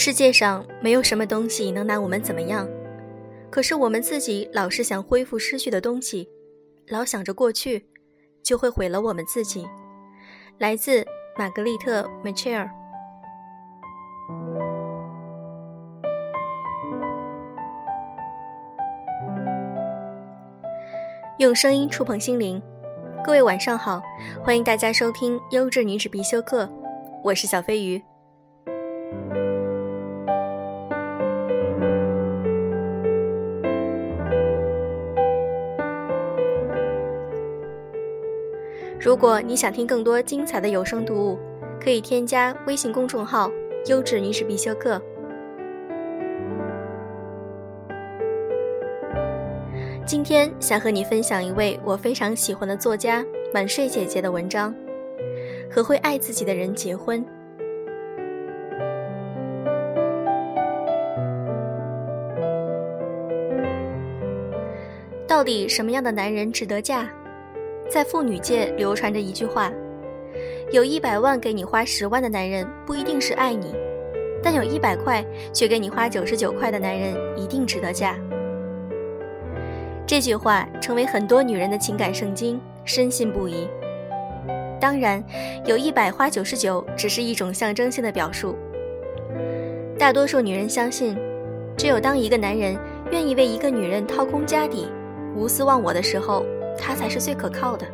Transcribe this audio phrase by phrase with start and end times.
[0.00, 2.68] 世界上没有什么东西能拿我们怎么样，
[3.50, 6.28] 可是我们自己老是想恢复失去的东西，
[6.86, 7.84] 老想着过去，
[8.40, 9.66] 就会毁了我们自己。
[10.58, 11.04] 来自
[11.36, 12.70] 玛格丽特·梅切尔。
[21.38, 22.62] 用声音触碰心灵，
[23.24, 24.00] 各位晚上好，
[24.44, 26.70] 欢迎大家收听优质女子必修课，
[27.24, 28.00] 我是小飞鱼。
[39.00, 41.38] 如果你想听更多精彩的有声读物，
[41.80, 43.48] 可以添加微信公众号
[43.86, 45.00] “优质女史必修课”。
[50.04, 54.74] 今天想和你分享一位我非常喜欢的作家晚睡姐姐的文章，
[55.72, 57.24] 《和会爱自己的人结婚》。
[65.28, 67.08] 到底什么样的男人值得嫁？
[67.90, 69.72] 在妇女界流传着一句话：
[70.70, 73.74] 有一百万给你花十万的男人不一定是爱你，
[74.42, 78.14] 但有一百块却给你花九十九块的男人一定值得嫁。
[80.06, 83.66] 这句话成为很多女人的情感圣经，深信不疑。
[84.78, 85.24] 当然，
[85.64, 88.54] 有一百花九十九只是一种象征性的表述。
[89.98, 91.16] 大多数女人相信，
[91.76, 92.76] 只有当一个男人
[93.10, 94.86] 愿意为一个女人掏空家底、
[95.34, 96.44] 无私忘我的时候。
[96.78, 97.86] 他才是最可靠的。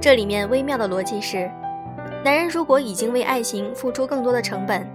[0.00, 1.50] 这里面微妙的逻辑是：
[2.24, 4.86] 男人如果已经为爱情付出更多的成本，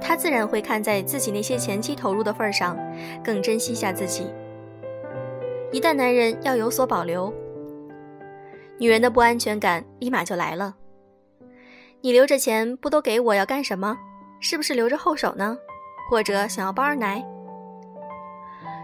[0.00, 2.76] 他自然会看在自己那些前期投入的份上，
[3.24, 4.30] 更珍惜下自己。
[5.72, 7.32] 一旦男人要有所保留，
[8.78, 10.76] 女人的不安全感立马就来了。
[12.02, 13.96] 你留着钱不都给我要干什么？
[14.38, 15.56] 是不是留着后手呢？
[16.08, 17.24] 或者想要包二奶？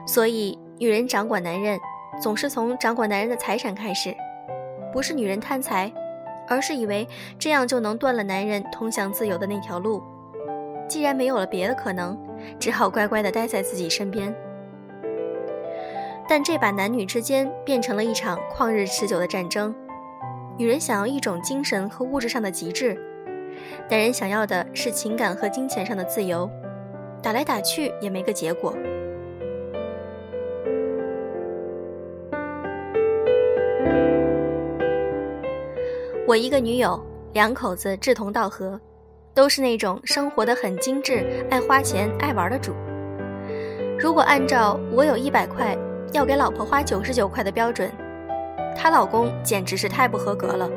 [0.07, 1.79] 所以，女人掌管男人。
[2.21, 4.15] 总是从掌管男人的财产开始，
[4.93, 5.93] 不是女人贪财，
[6.49, 7.07] 而是以为
[7.39, 10.03] 这样就能断了男人通向自由的那条路。
[10.89, 12.19] 既然没有了别的可能，
[12.59, 14.35] 只好乖乖地待在自己身边。
[16.29, 19.75] 但这把男女之间变成了一场旷日持久的战争。
[20.59, 22.95] 女人想要一种精神和物质上的极致，
[23.89, 26.49] 男人想要的是情感和金钱上的自由。
[27.23, 28.75] 打来打去也没个结果。
[36.33, 36.99] 我一个女友，
[37.35, 38.81] 两口子志同道合，
[39.35, 42.73] 都是那种生活的很精致、爱花钱、爱玩的主。
[43.99, 45.77] 如果按照我有一百块
[46.11, 47.93] 要给老婆花九十九块的标准，
[48.75, 50.71] 她老公简直是太不合格了。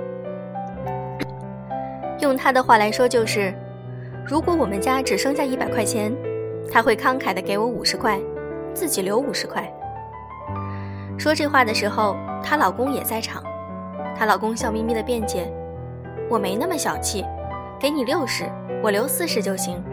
[2.19, 3.53] 用他的话来说就是，
[4.27, 6.13] 如果我们家只剩下一百块钱，
[6.69, 8.19] 他会慷慨的给我五十块，
[8.73, 9.73] 自己留五十块。
[11.17, 13.41] 说这话的时候，她老公也在场。
[14.17, 15.51] 她老公笑眯眯的辩解
[16.29, 17.25] ：“我没那么小气，
[17.79, 18.45] 给你六十，
[18.81, 19.83] 我留四十就行，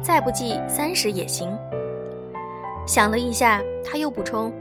[0.00, 1.50] 再不济三十也行。”
[2.86, 4.52] 想了一下，他又补充：“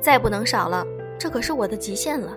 [0.00, 0.84] 再不能少了，
[1.18, 2.36] 这可是我的极限了。”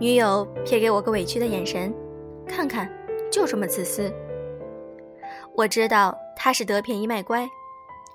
[0.00, 1.94] 女友瞥给我个委屈的眼神，
[2.48, 2.90] 看看，
[3.30, 4.12] 就这么自私。
[5.54, 7.48] 我知道他是得便宜卖乖，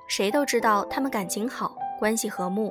[0.07, 2.69] 谁都知道他们感情好，关系和睦。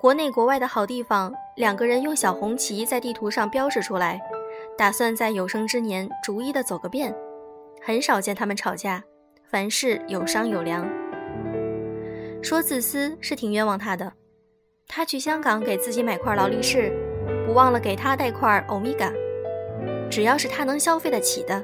[0.00, 4.18] 国内国外的好地方，两个人用小红旗在地图上标示出来，
[4.74, 7.14] 打算在有生之年逐一的走个遍。
[7.82, 9.04] 很少见他们吵架，
[9.50, 10.88] 凡事有商有量。
[12.42, 14.10] 说自私是挺冤枉他的，
[14.88, 16.90] 他去香港给自己买块劳力士，
[17.46, 19.12] 不忘了给他带块欧米伽。
[20.10, 21.62] 只要是他能消费得起的，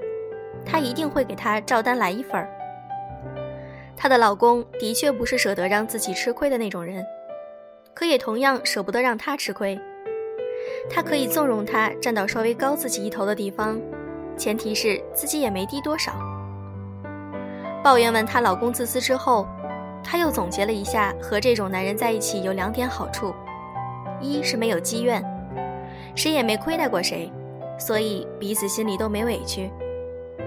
[0.63, 2.47] 他一定会给他照单来一份儿。
[3.97, 7.03] 她的老公的确不是舍得让自己吃亏的那种人。
[7.97, 9.81] 可也同样舍不得让他吃亏，
[10.91, 13.81] 她可以纵容他站到稍微高自己一头的地方，
[14.37, 16.13] 前提是自己也没低多少。
[17.83, 19.49] 抱怨完她老公自私之后，
[20.05, 23.35] 她又总结了一下和这种男人在一起有两点好处：
[24.21, 25.25] 一是没有积怨，
[26.15, 27.33] 谁也没亏待过谁，
[27.79, 29.71] 所以彼此心里都没委屈；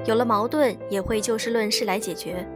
[0.06, 2.48] 有了矛盾也会就事论事来解决，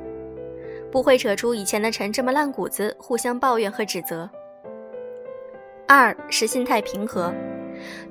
[0.92, 4.30] 不会扯出以前的陈这么烂谷子互相抱怨和指责。
[5.96, 7.32] 二是心态平和，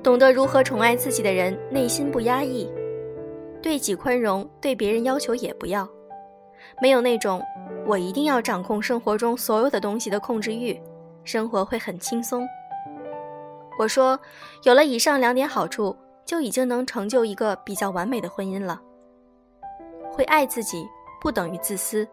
[0.01, 2.71] 懂得如何宠爱自己的人，内心不压抑，
[3.61, 5.85] 对己宽容，对别人要求也不要，
[6.81, 7.43] 没有那种
[7.85, 10.81] 我一定要掌控生活中所有的东西的控制欲，
[11.25, 12.47] 生活会很轻松。
[13.77, 14.17] 我说，
[14.63, 15.93] 有了以上两点好处，
[16.23, 18.81] 就已经能成就一个比较完美的婚姻了。
[20.09, 20.87] 会爱自己
[21.19, 22.07] 不等于自私，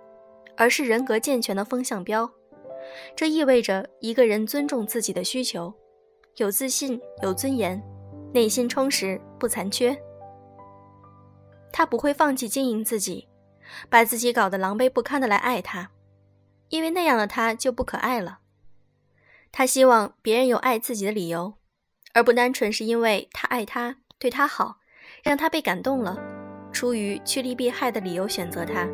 [0.57, 2.29] 而是人格健全的风向标。
[3.15, 5.73] 这意味着一个人尊重自己的需求，
[6.37, 7.83] 有自信、有尊严，
[8.33, 9.97] 内心充实不残缺。
[11.73, 13.29] 他不会放弃经营自己，
[13.89, 15.91] 把自己搞得狼狈不堪的来爱他，
[16.69, 18.41] 因为那样的他就不可爱了。
[19.53, 21.55] 他希望别人有爱自己的理由，
[22.13, 24.79] 而不单纯是因为他爱他、对他好，
[25.23, 26.19] 让他被感动了，
[26.73, 28.89] 出于趋利避害的理由选择他。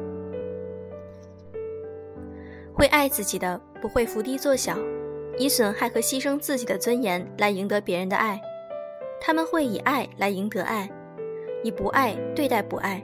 [2.74, 4.76] 会爱自己的不会伏低做小，
[5.38, 8.40] 以损害和牺牲自己的尊严来赢得别人的爱，
[9.20, 10.90] 他们会以爱来赢得爱，
[11.62, 13.02] 以不爱对待不爱。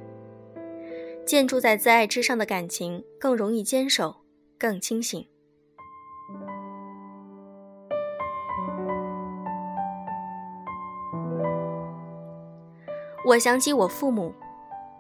[1.25, 4.17] 建筑在自爱之上的感情更容易坚守，
[4.59, 5.27] 更清醒。
[13.25, 14.35] 我想起我父母，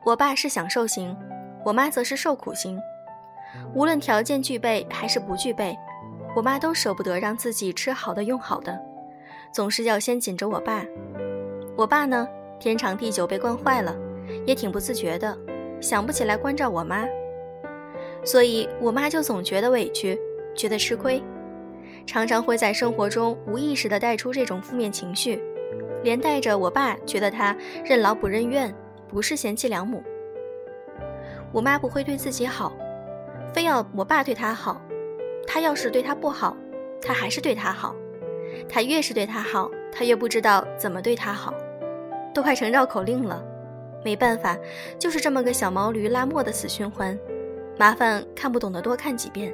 [0.04, 1.16] 我爸是享受型，
[1.64, 2.78] 我妈则是受苦型。
[3.74, 5.76] 无论条件具备还是不具备，
[6.34, 8.78] 我妈都舍不得让自己吃好的用好的，
[9.52, 10.84] 总是要先紧着我爸。
[11.76, 12.28] 我爸呢，
[12.58, 13.96] 天长地久被惯坏了，
[14.46, 15.36] 也挺不自觉的，
[15.80, 17.06] 想不起来关照我妈，
[18.24, 20.18] 所以我妈就总觉得委屈，
[20.54, 21.22] 觉得吃亏，
[22.06, 25.42] 常常会在生活中无意识地带出这种负面情绪。
[26.02, 28.74] 连带着我爸觉得他任劳不任怨，
[29.08, 30.02] 不是贤妻良母。
[31.52, 32.72] 我妈不会对自己好，
[33.52, 34.80] 非要我爸对她好。
[35.46, 36.56] 他要是对她不好，
[37.00, 37.94] 他还是对她好。
[38.68, 41.52] 他越是对她好，他越不知道怎么对她好，
[42.32, 43.42] 都快成绕口令了。
[44.04, 44.56] 没办法，
[44.98, 47.18] 就是这么个小毛驴拉磨的死循环。
[47.78, 49.52] 麻烦看不懂的多看几遍。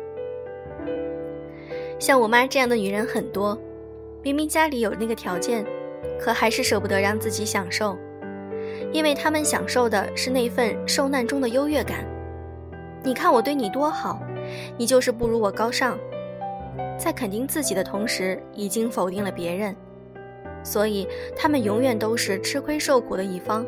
[1.99, 3.59] 像我妈这样的女人很多，
[4.23, 5.65] 明明家里有那个条件。
[6.21, 7.97] 可还是舍不得让自己享受，
[8.93, 12.05] 因为他们享受的是那份受难中的优越感。
[13.03, 14.21] 你看我对你多好，
[14.77, 15.99] 你就是不如我高尚。
[16.99, 19.75] 在肯定自己的同时，已经否定了别人，
[20.65, 21.07] 所以
[21.37, 23.65] 他们永远都是吃亏受苦的一方，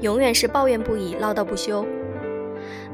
[0.00, 1.86] 永远是抱怨不已、唠叨不休，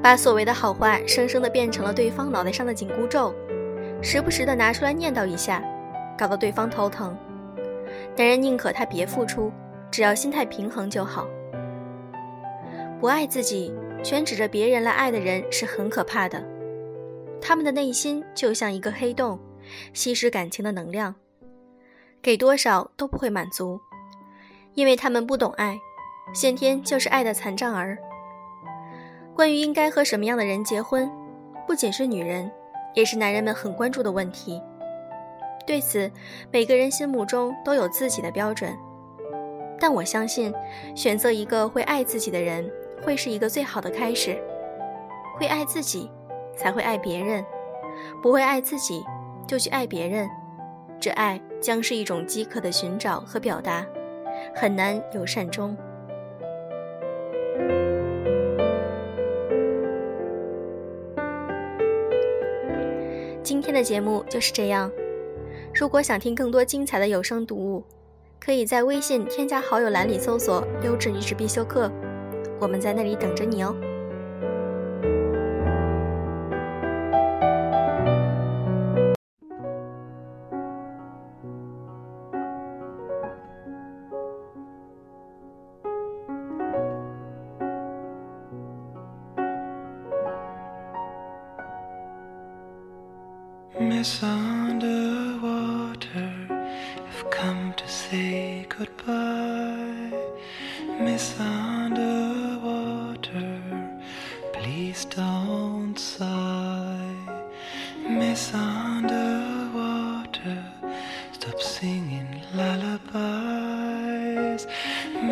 [0.02, 3.34] 把所谓的好话生生的变成了对方脑袋上的紧箍咒，
[4.02, 5.62] 时不时的拿出来念叨一下，
[6.16, 7.16] 搞得对方头疼。
[8.16, 9.50] 男人宁可他别付出，
[9.90, 11.26] 只要心态平衡就好。
[13.00, 13.72] 不爱自己，
[14.02, 16.44] 全指着别人来爱的人是很可怕的。
[17.40, 19.38] 他们的内心就像一个黑洞，
[19.92, 21.14] 吸食感情的能量，
[22.20, 23.80] 给多少都不会满足，
[24.74, 25.78] 因为他们不懂爱，
[26.34, 27.96] 先天就是爱的残障儿。
[29.34, 31.08] 关于应该和什么样的人结婚，
[31.66, 32.50] 不仅是女人，
[32.94, 34.60] 也是男人们很关注的问题。
[35.64, 36.10] 对此，
[36.50, 38.76] 每个人心目中都有自己的标准，
[39.78, 40.52] 但我相信，
[40.96, 42.68] 选择一个会爱自己的人，
[43.02, 44.38] 会是一个最好的开始。
[45.36, 46.10] 会爱自己，
[46.56, 47.44] 才会爱别人；
[48.22, 49.04] 不会爱自己，
[49.46, 50.28] 就去爱别人，
[50.98, 53.86] 这爱将是一种饥渴的寻找和表达，
[54.54, 55.76] 很难有善终。
[63.44, 64.90] 今天的节目就是这样。
[65.72, 67.84] 如果想听更多精彩的有声读物，
[68.40, 71.90] 可以在微信添加好友栏里搜索“优质女子必修课”，
[72.60, 73.74] 我们在那里等着你哦。
[93.80, 95.98] Miss underwater,
[96.50, 98.47] I've come to say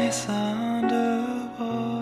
[0.06, 1.95] misunderstood.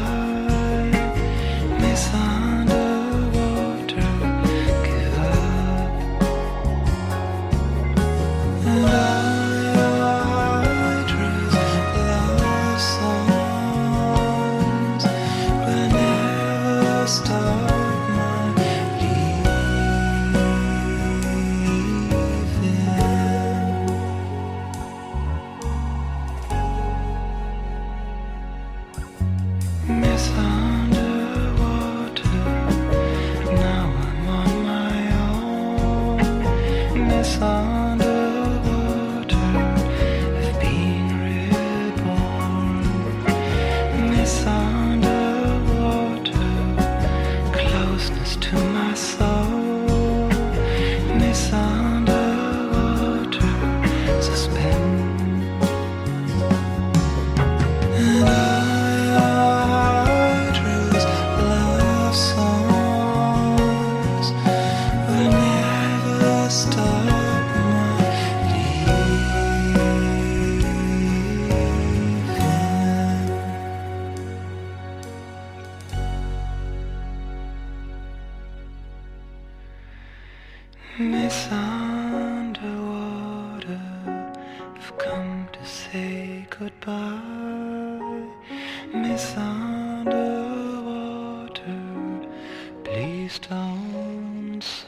[0.00, 0.33] love.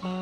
[0.02, 0.15] Oh.